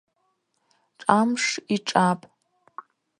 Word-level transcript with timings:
Шӏамш 0.99 1.43
йшӏапӏ. 1.73 2.23